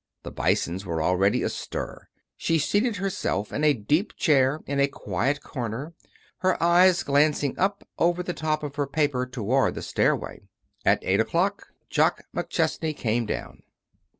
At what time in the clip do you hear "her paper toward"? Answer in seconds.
8.77-9.75